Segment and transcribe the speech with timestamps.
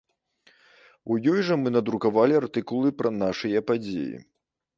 [1.11, 4.11] У ёй жа мы надрукавалі артыкулы пра нашыя падзеі.